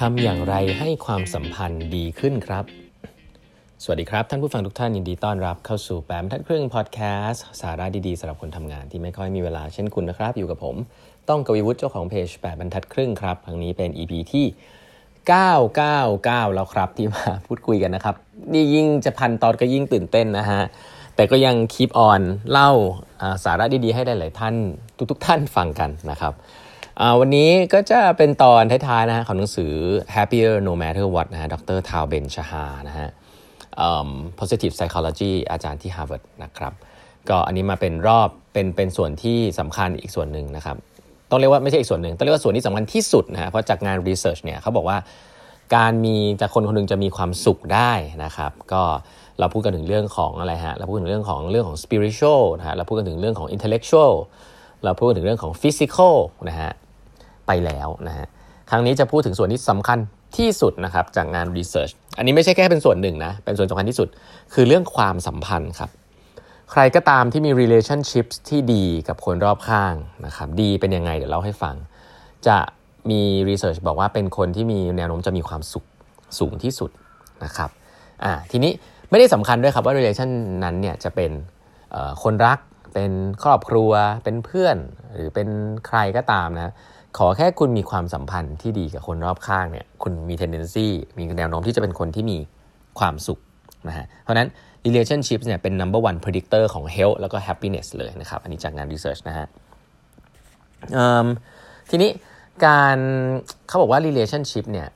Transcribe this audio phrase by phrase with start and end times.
[0.00, 2.64] ทำอย่างไรให้ความสัมพันธ์ดีขึ้นครับ
[3.82, 10.76] สวัสดีครับ ท่านผู้ฟังทุกท่านยินดีต้อนรับเข้าสู่แปมทัดครึ่งพอดแคสต์สาระดีๆสำหรับคนทำงานที่ไม่ค่อยมีเวลาเช่นคุณนะครับ อยู่กับผม
[11.28, 14.46] ต้องกวีวุฒิเจ้าของเพจแปดบรรทัดครึ่งครับครั้งนี้เป็น EP ที่
[15.30, 18.14] 999 แล้วครับที่มาพูดคุยกันนะครับ
[18.52, 20.62] นี่ยิ่งจะพันตอนก็ยิ่งตื่นเต้นนะฮะ
[21.16, 22.70] แต่ก็ยังคีปออนเล่า
[23.44, 24.54] สาระดีๆ ให้หลายๆท่าน
[25.10, 26.34] ทุกๆ ท่านฟังกันนะครับ
[27.20, 29.72] วันนี้ก็จะเป็นตอนท้ายๆนะฮะของหนังสือ
[30.14, 33.08] Happier No Matter What นะฮะดรทาวเบนชาฮานะฮะ
[34.38, 36.72] positive psychology อาจารย์ที่ Harvard นะครับ
[37.28, 40.76] ก็อันนี้มาเป็นรอบเป็นเป็นส่วนที่สำคัญอีกส่วนหนึ่งนะครับ
[41.30, 44.98] ต้องเรียกว่าไม่ใช่อีกส่วนหนึ่ง ต้องเรียกว่าส่วนที่สำคัญที่สุดนะฮะเพราะจากงาน research เนี่ยเขาบอกว่า
[45.76, 47.92] การมีจากคนคนนึงจะมีความสุขได้
[48.24, 48.82] นะครับ ก็
[49.38, 54.12] เราพูดกันถึงเรื่องของอะไรฮะเราพูดถึงเรื่องของเรื่องของ spiritual นะฮะเราพูดกันถึงเรื่องของ intellectual
[54.84, 56.16] เราพูดถึงเรื่องของ physical
[56.48, 56.72] นะฮะ
[57.46, 58.26] ไปแล้วนะฮะ
[58.70, 59.98] ครั้งนี้จะพูดถึงส่วนที่สำคัญ
[60.36, 64.08] ที่สุดนะครับจากงานรีเสิร์ชอันนี้ไม่ใช่แค่เป็นส่วนหนึ่งนะ เป็นส่วนสำคัญที่สุด
[64.54, 65.90] คือเรื่องความสัมพันธ์ครับ
[66.70, 69.94] ใครก็ตามที่มี relationships ที่ดีกับคนรอบข้าง
[70.26, 71.74] นะครับดีเป็นยังไงเดี๋ยวเล่าให้ฟัง
[72.46, 72.58] จะ
[73.10, 75.84] มีรีเสิร์ชบอกว่าเป็นคนที่มีแนวโน้มจะมีความสุข
[76.38, 76.90] สูงที่สุด
[77.44, 77.70] นะครับ
[78.24, 78.72] อ่าทีนี้
[79.10, 80.30] ไม่ได้สำคัญด้วยครับว่า relation
[80.64, 81.30] นั้นเนี่ยจะเป็น
[82.22, 82.58] คนรัก
[82.94, 83.92] เป็นครอบครัว
[84.24, 84.76] เป็นเพื่อน
[85.14, 85.48] หรือเป็น
[85.86, 86.72] ใครก็ตามนะ
[87.18, 90.86] ขอแค่คุณมีความสัมพันธ์ที่ดีกับคนรอบข้างเนี่ยคุณมี tendency
[91.18, 92.38] มีแนวโน้มที่จะเป็นคนที่มี
[92.98, 93.38] ความสุข
[93.88, 94.48] นะฮะเพราะนั้น
[94.86, 99.46] relationship เนี่ยเป็น number one predictor ของ health แล้วก็ happiness เลยนะครับ อันนี้จากงาน research นะฮะ
[101.90, 102.10] ทีนี้
[102.64, 102.98] การ
[103.68, 104.88] เขาบอกว่า relationship เนี่ย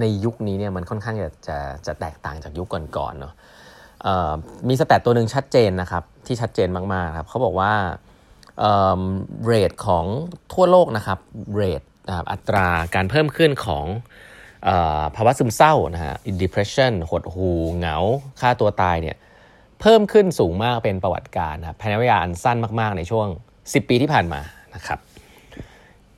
[0.00, 3.34] ในยุคนี้เนี่ยมันค่อนข้างจะจะจะแตกต่างจากยุคก่อนๆเนาะ
[4.68, 7.72] มีสแตทตัวหนึ่งชัดเจนนะครับ ที่ชัดเจนมากๆครับเขาบอกว่า
[9.44, 10.04] เรทของ
[10.52, 11.18] ทั่วโลกนะครับ
[11.54, 13.84] เรทนะครับอัตราการเพิ่มขึ้นของ
[15.16, 17.96] ภาวะซึมเศร้านะฮะ depression หดหูเหงา
[18.40, 19.16] ฆ่าตัวตายเนี่ย
[19.80, 23.26] เพิ่มขึ้นสูงมากเป็นประวัติการนะภายในเวลาอันสั้นมาก ๆ ในช่วง
[23.58, 24.40] 10 ปีที่ผ่านมา
[24.74, 24.98] นะครับ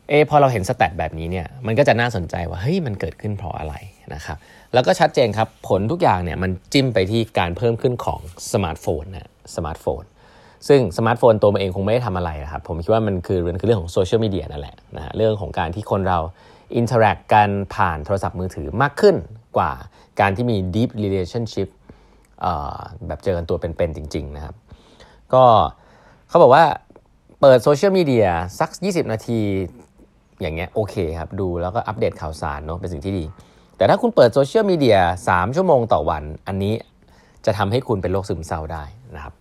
[0.08, 3.74] เอพอเราเห็น stat แบบนี้เนี่ยมันก็จะน่าสนใจว่าเฮ้ยมันเกิดขึ้นเพราะอะไร
[4.14, 4.36] นะครับ
[4.74, 8.20] แล้วก็ชัดเจนครับ ผลทุกอย่างเนี่ยมันจิ้มไปที่การเพิ่มขึ้นของ
[8.52, 10.02] สมาร์ทโฟนนะสมาร์ทโฟน
[10.68, 16.18] ซึ่งสมาร์ทโฟนตัวมันเองคงไม่ได้ทำอะไรครับ ผมคิดว่ามันคือมันคือเรื่องของโซเชียลมีเดียนั่นแหละนะฮะเรื่องของการที่คนเรา
[16.76, 19.16] interact กันผ่านโทรศัพท์มือถือมากขึ้น
[19.56, 19.72] กว่า
[20.20, 21.68] การที่มี deep relationship
[23.06, 24.54] แบบเจอกันตัวเป็นๆจริง ๆ นะครับ
[25.34, 25.44] ก็
[26.28, 26.64] เขาบอกว่า
[27.40, 28.28] เปิดโซเชียลมีเดีย
[28.60, 29.40] สัก 20 นาที
[30.40, 33.24] อย่างเงี้ยโอเคครับดูแล้วก็อัปเดตข่าวสารเนาะเป็นสิ่งที่ดี
[33.76, 34.98] แต่ถ้าคุณเปิดโซเชียลมีเดีย
[35.28, 36.74] 3ชั่วโมงต่อวัน อันนี้
[37.46, 39.34] จะทำให้คุณเป็นโรคซึมเศร้าได้นะครับ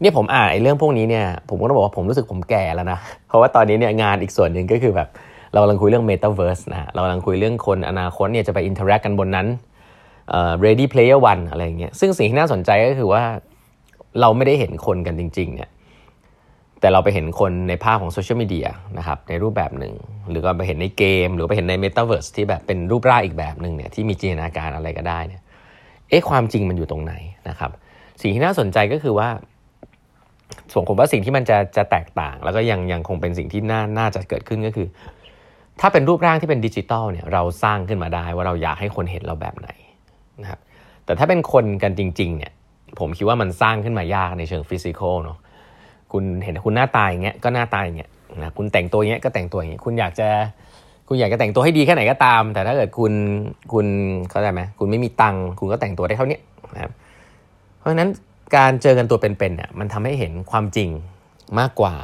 [0.00, 2.98] เนี่ยผมอ่านไอ้เรื่องพวกนี้เนี่ยผมก็ต้องบอกว่าผมรู้สึกผมแก่แล้วนะ
[3.28, 5.08] เพราะว่าตอนนี้เนี่ยงานอีกส่วนหนึ่งก็คือแบบ
[5.52, 9.46] เรากำลังคุยเรื่อง Metaverse นะเรากำลังคุยเรื่องคนอนาคตเนี่ยจะไป interact กันบนนั้น
[10.30, 13.22] เอ่อ Ready Player One อะไรเงี้ยซึ่งสิ่งที่น่าสนใจก็คือว่า
[14.20, 15.70] เราไม่ได้เห็นคนกันจริงๆเนี่ย
[16.80, 18.68] แต่เราไปเห็นคนในภาพของโซเชียลมีเดีย
[18.98, 19.94] นะครับในรูปแบบหนึ่ง
[20.30, 25.42] หรือก็ไปเห็นในเกม หรือไปเห็นใน Metaverse ที่แบบเป็นรูปร่างอีกแบบหนึ่งเนี่ยที่มีจินตนาการอะไรก็ได้เนี่ย
[26.10, 27.14] เอ๊ะความจริงมันอยู่ตรงไหน
[27.48, 27.70] นะครับ
[28.22, 29.28] สิ่งที่น่าสนใจก็คือว่า
[30.72, 34.86] ส่วนผมว่าสิ่งที่มันจะจะแตกต่าง แล้วก็ยังยังคงเป็นสิ่งที่น่าน่าจะเกิดขึ้นก็คือ
[35.80, 39.68] ถ้าเป็นรูปร่างที่เป็นดิจิตอลเนี่ยเราสร้างขึ้นมาได้ว่าเราอยากให้คนเห็นเราแบบไหน
[40.42, 40.60] นะครับ
[41.04, 42.52] แต่ถ้าเป็นคนกันจริงๆเนี่ย
[42.98, 45.38] ผมคิดว่ามันสร้างขึ้นมายากในเชิง physical เนาะ
[46.12, 48.10] คุณเห็นคุณหน้าตายอย่างเงี้ยก็หน้าตายอย่างเงี้ย
[48.42, 50.28] นะคุณแต่งตัวอย่างเงี้ยก็แต่งตัวอย่างเงี้ยคุณอยากจะ
[51.08, 53.12] คุณอยากจะแต่งตัวให้ดีแค่ไหนก็ตาม แต่ถ้าเกิดคุณ
[53.72, 53.86] คุณ
[54.30, 56.38] เข้าใจไหมคุณไม่มีตังค์คุณก็แต่งตัวได้เท่านี้
[56.74, 56.92] นะครับ
[57.78, 58.08] เพราะฉะนั้น
[58.56, 60.88] การเจอกันตัวเป็นๆเนี่ยมันทำให้เห็นความจริง
[61.58, 61.94] มากกว่า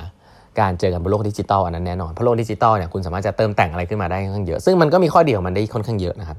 [0.61, 6.39] การเจอกันบนโลกดิจิตอลอันนั้นแน่นอนเพราะโลกดิจิตอลเนี่ยคุณสามารถจะเติมแต่งอะไรขึ้นมาได้ค่อนข้างเยอะ ซึ่งมันก็มีข้อดีของมันได้ค่อนข้างเยอะนะครับ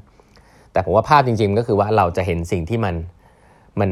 [0.74, 2.96] แต่ผมว่าภาพจริง ๆ ก็คือว่าเราจะเห็นสิ่งที่มัน
[3.80, 3.90] มัน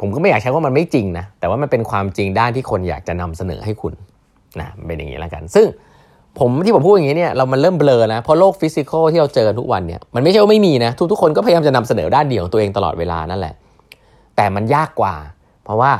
[0.00, 3.94] ผมก็ไม่อยากใช้ว่ามันไม่จริงนะแต่ว่ามันเป็นความจริงด้านที่คนอยากจะนำเสนอให้คุณ
[4.60, 5.66] นะเป็นอย่างนี้แล้วกัน ซึ่ง
[6.38, 13.54] ผมที่ผมพูดอย่างนี้เนี่ยเรามันเริ่มเบลอนะเพราะโลก physical ที่เราเจอทุกวันเนี่ยมันไม่ใช่ว่าไม่มีนะทุกๆคนก็พยายามจะนำเสนอด้านเดียวของตัวเองตลอดเวลานั่นแหละ
[14.36, 15.14] แต่มันยากกว่า
[15.66, 15.92] เพราะว่า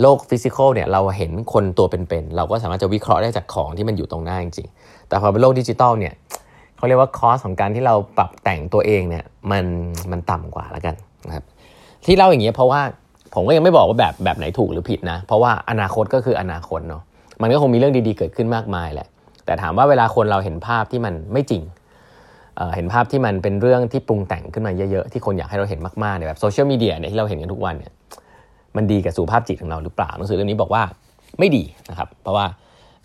[0.00, 6.14] โลก physical เนี่ยเราเห็นคนตัวเป็นๆเราก็สามารถจะวิเคราะห์ได้จากของที่มันอยู่ตรงหน้าจริงๆแต่พอเป็นโลกดิจิตอลเนี่ย
[6.76, 9.64] เขาเรียกว่า cost ของการที่เราปรับแต่งตัวเองเนี่ยมัน
[10.10, 10.94] มันต่ำกว่าแล้วกัน
[11.26, 11.44] นะครับ
[12.04, 12.80] ที่เล่าอย่างเงี้ยเพราะว่า
[13.34, 17.02] ผมก็ยังไม่บอกว่าแบบแบบไหนถูกหรือผิดนะ เพราะว่าอนาคตก็คืออนาคตเนาะ
[17.42, 19.06] มันก็คงมีเรื่องดีๆเกิดขึ้นมากมายแหละ
[19.46, 21.62] แต่ถามว่าเวลาคนเราเห็นภาพที่มันไม่จริง
[22.76, 27.92] เห็นภาพที่มันเป็นเรื่องที่ปรุงแต่งขึ้นมาเยอะๆที่คนอยากให้เราเห็นมากๆเนี่ยแบบโซเชียลมีเดียเนี่ยที่เราเห็นกันทุกวันเนี่ย
[28.76, 30.82] มันดีกับสุขภาพจิตของเราหรือเปล่าหนังสือเล่มนี้บอกว่า
[31.38, 32.46] ไม่ดีนะครับ เพราะว่า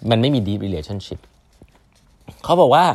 [0.10, 1.20] มันไม่มี deep relationship
[2.44, 2.86] เขาบอกว่า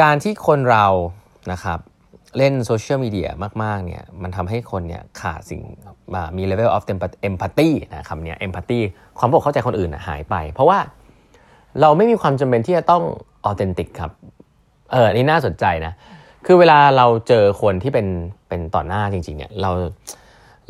[0.00, 0.86] การที่คนเรา
[1.52, 1.78] นะครับ
[2.38, 3.28] เล่นโซเชียลมีเดีย
[3.62, 5.60] มากๆเนี่ยมันทำให้คนเนี่ยขาดสิ่ง
[6.36, 6.84] มี level of
[7.28, 8.80] empathy นะคำนี้ empathy
[9.18, 10.78] ความบอกเข้าใจคนอื่นหายไป เพราะว่า
[11.80, 13.02] เราไม่มีความจำเป็นที่จะต้อง
[13.50, 14.12] authentic ครับ
[14.92, 15.92] เออนี่น่าสนใจนะ
[16.46, 18.06] คือเวลาเราเจอคนที่เป็น
[18.48, 19.70] เป็นต่อหน้าจริงๆเนี่ยเรา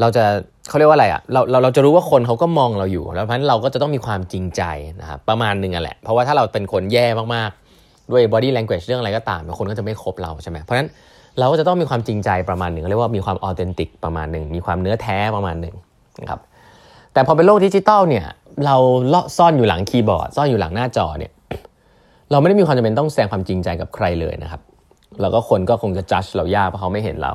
[0.01, 0.25] เราจะ
[0.69, 4.63] เขาเรียกว่าอะไรอะ่ะเราเราเราจะรู้ว่าคนเขาก็มองเราอยู่ แล้วเพราะฉะนั้นเราก็จะต้องมีความจริงใจ
[5.01, 10.89] นะครับประมาณหนึ่งอะแหละ เพราะว่าถ้าเราเป็นคนแย่มากๆ ด้วย body language เรื่องอะไรก็ตามคนก็จะไม่คบเราใช่ไหมเพราะฉะนั้น
[11.39, 15.75] เราก็จะต้องมีความจริงใจประมาณหนึ่งเรียกว่ามีความ authentic ประมาณหนึ่งมีความเนื้อแท้ประมาณหนึ่ง
[16.21, 16.41] นะครับ
[17.13, 18.27] แต่พอเป็นโลกดิจิตอลเนี่ย
[18.67, 18.77] เรา
[19.09, 21.33] เลาะซ่อนอยู่หลังคีย์บอร์ด ซ่อนอยู่หลังหน้าจอเนี่ย
[22.31, 24.61] เราไม่ได้มีความจำเป็นต้องแสดงความจริงใจกับใครเลยนะครับ
[25.21, 27.33] แล้วก็คนก็คงจะจัดเรายากเพราะเขาไม่เห็นเรา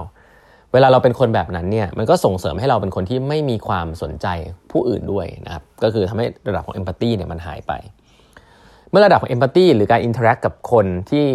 [0.76, 4.28] เวลาเราเป็นคนแบบนั้นเนี่ยมันก็ส่งเสริมให้เราเป็นคนที่ไม่มีความสนใจ
[4.72, 7.74] ผู้อื่นด้วยนะครับก็คือทำให้ระดับของ empathy เนี่ยมันหายไป
[8.90, 11.26] เมื่อระดับของ empathy หรือการ interact กับคนที่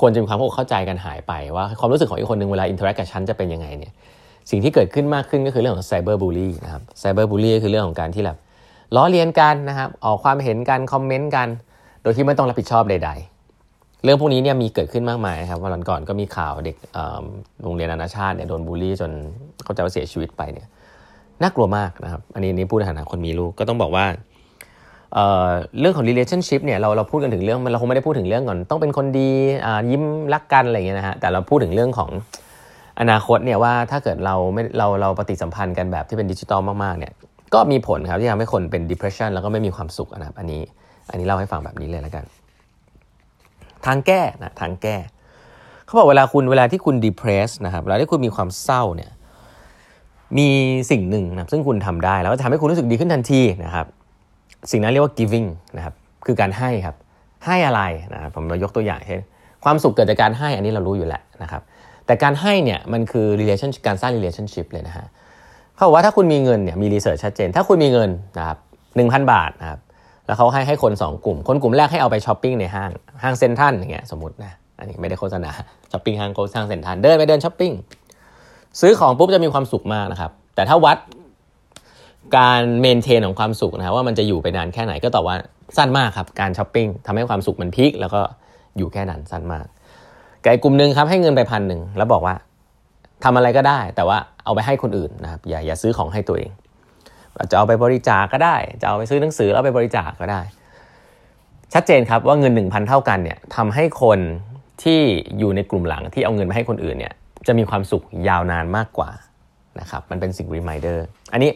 [0.00, 3.92] ควรจะมีความเข้าใจกันหายไปว่าความรู้สึกของอีกคนหนึ่งเวลา interact กับฉันจะเป็นยังไงเนี่ย
[4.50, 8.36] สิ่งที่เกิดขึ้นมากขึ้นก็คือเรื่องของ cyberbully นะครับ cyberbully ก็คือเรื่องของการที่แบบ
[8.96, 11.48] ล้อเลียนกันนะครับออกความเห็นกันคอมเมนต์กัน
[12.02, 13.31] โดยที่ไม่ต้องรับผิดชอบใด ๆ
[14.04, 16.76] เรื่องพวกนี้เนี่ยมีเกิดขึ้นมากมายครับวันก่อนก็มีข่าวเด็ก
[17.62, 19.10] โรงเรียนนานาชาติเนี่ยโดนบูลลี่จน
[19.64, 20.66] เขาจะเสียชีวิตไปเนี่ย
[21.42, 24.06] น่ากลัวมากนะครับอันนี้นี่พูดในฐานะคนมีลูกก็ต้องบอกว่า
[25.80, 29.30] เรื่องของ relationship เนี่ยเราเราพูดกันถึงเรื่องเราคงไม่ได้พูดถึงเรื่องก่อนต้องเป็นคนดี
[29.90, 30.02] ยิ้ม
[30.34, 32.10] รักกันอะไรอย่างเงี้ยนะฮะแต่เราพูดถึงเรื่องของ
[33.00, 37.12] อนาคตเนี่ยว่าถ้าเกิดเราไม่เราเราปฏิสัมพันธ์กันแบบที่เป็นดิจิตอลมากๆเนี่ย
[37.54, 40.60] ก็มีผลครับที่ทำให้คนเป็น depression แล้วก็ไม่มีความสุขนะครับอันนี้
[41.10, 42.24] อันนี้เล่าให้ฟังแบบนี้เลยแล้วกัน
[43.86, 44.96] ทางแก้นะทางแก้
[45.84, 49.10] เขาบอกเวลาคุณเวลาที่คุณ depress นะครับเวลาที่คุณมีความเศร้าเนี่ย
[50.38, 50.48] มี
[50.90, 53.86] สิ่งหนึ่งนะซึ่งคุณทำได้แล้วก็ทำให้คุณรู้สึกดีขึ้นทันทีนะครับ
[54.70, 55.94] สิ่งนั้นเรียกว่า giving นะครับ
[56.26, 56.96] คือการให้ครับ
[57.46, 57.82] ให้อะไร
[58.14, 59.20] นะครับผมเรายกตัวอย่างเช่น
[59.64, 61.62] ความสุขเกิดจากการให้อันนี้เรารู้อยู่แล้วนะครับ
[62.06, 65.06] แต่การให้เนี่ยมันคือ relation การสร้าง relationship เลยนะฮะ
[65.74, 68.58] เขาบอกว่าถ้าคุณมีเงินเนี่ยมี research ชัดเจน ถ้าคุณมีเงินนะครับ
[68.96, 69.80] หนึ่งพันบาทนะครับ
[70.26, 72.90] แล้วเขาให้ให้คน 2 กลุ่ม คนกลุ่มแรกให้เอาไปช้อปปิ้งในห้าง
[73.22, 75.50] ห้างเซ็นทรัลอย่างเงี้ยสมมตินะอันนี้ไม่ได้โฆษณา
[75.92, 77.72] ช้อปปิ้งห้างโฆษณางเซ็นทรัลเดินไปเดินช้อปปิ้ง
[78.80, 80.98] ซื้อของปุ๊บจะมีความสุขมากนะครับ แต่ถ้าวัด
[82.36, 85.36] การ maintain ของความสุขนะว่ามันจะอยู่ไปนานแค่ไหนก็ตอบว่า
[85.76, 88.20] สั้นมากครับการช้อปปิ้งทำให้ความสุขมัน peak แล้วก็
[88.76, 89.66] อยู่แค่นั้นสั้นมาก
[90.42, 92.34] อีกกลุ่มหนึ่งครับให้เงินไปพันหนึ่งแล้วบอกว่า
[93.24, 96.50] ทำอะไรก็ได้ แต่ว่าเอาไปให้คนอื่นนะครับอย่าอย่าซื้อของให้ตัวเอง
[97.50, 100.40] จะเอาไปบริจาคกก็ได้ จะเอาไปซื้อหนังสือเอาไปบริจาคกก็ได้
[101.74, 104.18] ชัดเจนครับว่าเงิน 1,000 เท่ากันเนี่ยทำให้คน
[104.82, 105.00] ที่
[105.38, 107.14] อยู่ในกลุ่มหลังที่เอาเงินมาให้คนอื่นเนี่ย
[107.46, 109.10] จะมีความสุขยาวนานมากกว่า
[109.80, 111.50] นะครับมันเป็นสิ่ง reminder อันนี้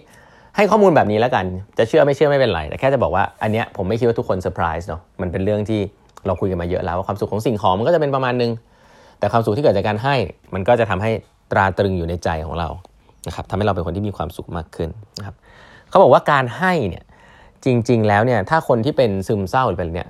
[0.57, 1.45] ให้ข้อมูลแบบนี้แล้วกัน
[1.79, 5.81] จะเชื่อไม่เชื่อไม่เป็นไร แต่แค่จะบอกว่าอันเนี้ยผมไม่คิดว่าทุกคนเซอร์ไพรส์เนาะมันเป็นเรื่องที่
[6.27, 8.51] เราคุยกันมาเยอะแล้วว่าความสุขของสิ่งของมันก็จะเป็นประมาณนึง
[9.19, 10.15] แต่ความสุขที่เกิดจากการให้
[10.55, 11.11] มันก็จะทำให้
[11.53, 12.69] ตราตรึงอยู่ในใจของเรา
[13.27, 15.35] นะครับทำให้เราเป็นคนที่มีความสุขมากขึ้นนะครับ
[15.89, 17.05] เขาบอกว่าการให้เนี่ย
[17.65, 20.09] จริง ๆ แล้วเนี่ยถ้าคนที่เป็นซึมเศร้าหรือเป็นเนี่ย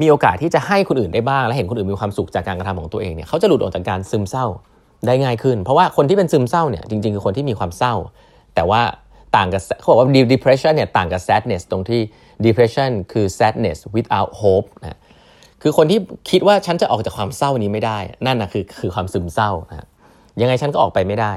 [0.00, 4.46] มีโอกาสที่จะให้คนอื่นได้บ้าง และเห็นคนอื่นมีความสุขจากการกระทำของตัวเองเนี่ยเขาจะหลุดออกจากการซึมเศร้า
[5.06, 7.94] ได้ง่ายขึ้น เพราะว่าคนที่เป็นซึมเศร้าเนี่ยจริงๆคือคนที่มีความเศร้า
[8.54, 8.82] แต่ว่า
[9.36, 12.00] ต่างกับเขาบอกว่า depression เนี่ยต่างกับ sadness ตรงที่
[12.46, 14.98] depression คือ sadness without hope นะ
[15.62, 15.98] คือคนที่
[16.30, 19.86] คิดว่าฉันจะออกจากความเศร้านี้ไม่ได้ นั่นนะคือคือความซึมเศร้านะ
[20.40, 21.32] ยังไงฉันก็ออกไปไม่ได้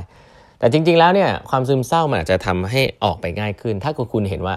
[0.63, 4.55] แต่จริง ๆ แล้วเนี่ยความซึมเศร้ามันอาจจะทำให้ออกไปง่ายขึ้น ถ้าคุณเห็นว่า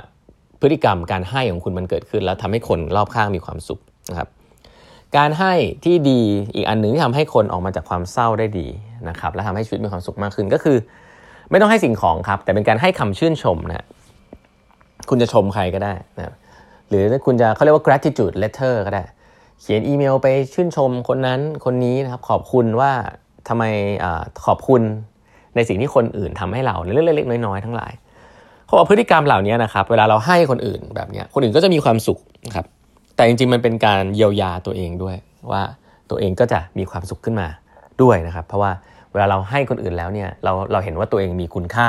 [0.60, 4.28] พฤติกรรมการให้ของคุณมันเกิดขึ้น แล้วทำให้คนรอบข้างมีความสุขนะครับ
[5.16, 5.52] การให้
[5.84, 6.20] ที่ดี
[6.54, 8.66] อีกอันหนึ่งที่ทำให้คนออกมาจากความเศร้าได้ดี
[9.08, 10.76] นะครับและทำให้ชีวิตมีความสุขมากขึ้นก็คือ
[11.50, 13.86] ไม่ต้องให้สิ่งของครับ แต่เป็นการให้คำชื่นชมนะ
[15.08, 16.34] คุณจะชมใครก็ได้นะ
[16.88, 19.04] หรือคุณจะเขาเรียกว่า gratitude letter ก็ได้
[19.60, 22.92] เขียนอีเมลไปชื่นชมคนนั้นคนนี้นะครับขอบคุณว่า
[23.48, 23.64] ทำไม
[24.04, 24.06] อ
[24.46, 24.82] ขอบคุณ
[25.56, 27.92] ในสิ่งที่คนอื่นทำให้เราในเรื่องเล็กๆน้อยๆทั้งหลาย
[28.66, 32.66] เขาบอกพฤติกรรมเหล่านี้นะครับ เวลาเราให้คนอื่นแบบนี้คนอื่นก็จะมีความสุขนะครับ
[33.16, 35.16] แต่จริงๆมันเป็นการเยียวยาตัวเองด้วย
[35.50, 35.62] ว่า
[36.10, 37.48] ตัวเองก็จะมีความสุขขึ้นมา
[38.02, 38.70] ด้วยนะครับ เพราะว่า
[39.12, 41.88] เวลาเราให้คนอื่นแล้วเนี่ยเราเราเห็นว่าตัวเองมีคุณค่า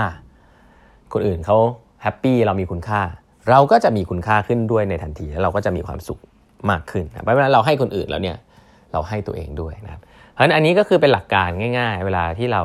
[1.14, 1.58] คนอื่นเขา
[2.02, 3.02] happy เรามีคุณค่า
[3.50, 6.20] เราก็จะมีคุณค่าขึ้นด้วยในทันทีแล้วเราก็จะมีความสุข
[6.70, 8.38] มากขึ้นเพราะฉะนั้นเราให้คนอื่นแล้วเนี่ย
[8.94, 10.02] เราให้ตัวเองด้วยนะครับ
[10.34, 12.64] เพราะฉะนั้นอันนี้ก็คือเป็นหลักการง่าย ๆ เวลาที่เรา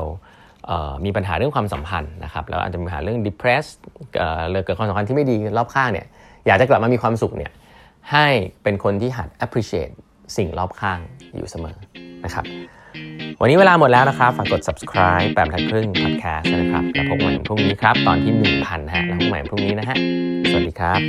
[1.05, 3.73] มีปัญหาเรื่องความสัมพันธ์นะครับแล้วอาจจะมีปัญหาเรื่อง depressed
[4.13, 6.07] เกิดความสัมพันธ์ที่ไม่ดีรอบข้างเนี่ย
[6.47, 7.51] อยากจะกลับมามีความสุขเนี่ย
[8.11, 8.27] ให้
[8.63, 9.93] เป็นคนที่หัด appreciate
[10.37, 10.99] สิ่งรอบข้าง
[11.35, 11.77] อยู่เสมอ
[12.25, 12.45] นะครับ
[13.41, 19.97] วันนี้เวลาหมดแล้วนะครับ ฝากกด subscribe แปดบรรทัดครึ่ง podcast นะครับ แล้วพบกันใหม่พรุ่งนี้ครับ ตอนที่ 1,000ฮะแล้วพบกันใหม่พรุ่งนี้นะฮะ
[20.49, 20.99] สวัสดีครับ